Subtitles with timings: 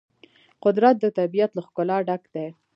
[0.63, 2.47] قدرت د طبیعت له ښکلا ډک دی.